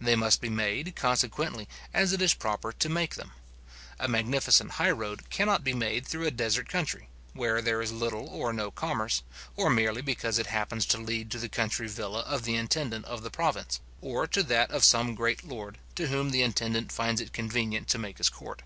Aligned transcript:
They 0.00 0.16
must 0.16 0.40
be 0.40 0.48
made, 0.48 0.96
consequently, 0.96 1.68
as 1.94 2.12
it 2.12 2.20
is 2.20 2.34
proper 2.34 2.72
to 2.72 2.88
make 2.88 3.14
them. 3.14 3.30
A 4.00 4.08
magnificent 4.08 4.68
high 4.72 4.90
road 4.90 5.30
cannot 5.30 5.62
be 5.62 5.72
made 5.74 6.04
through 6.04 6.26
a 6.26 6.32
desert 6.32 6.68
country, 6.68 7.08
where 7.34 7.62
there 7.62 7.80
is 7.80 7.92
little 7.92 8.26
or 8.26 8.52
no 8.52 8.72
commerce, 8.72 9.22
or 9.54 9.70
merely 9.70 10.02
because 10.02 10.38
it 10.40 10.46
happens 10.46 10.86
to 10.86 10.98
lead 10.98 11.30
to 11.30 11.38
the 11.38 11.48
country 11.48 11.86
villa 11.86 12.22
of 12.22 12.42
the 12.42 12.56
intendant 12.56 13.04
of 13.04 13.22
the 13.22 13.30
province, 13.30 13.78
or 14.00 14.26
to 14.26 14.42
that 14.42 14.72
of 14.72 14.82
some 14.82 15.14
great 15.14 15.44
lord, 15.46 15.78
to 15.94 16.08
whom 16.08 16.30
the 16.30 16.42
intendant 16.42 16.90
finds 16.90 17.20
it 17.20 17.32
convenient 17.32 17.86
to 17.90 17.98
make 17.98 18.18
his 18.18 18.28
court. 18.28 18.62